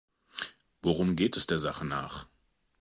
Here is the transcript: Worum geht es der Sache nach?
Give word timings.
Worum 0.81 1.15
geht 1.15 1.37
es 1.37 1.45
der 1.45 1.59
Sache 1.59 1.85
nach? 1.85 2.25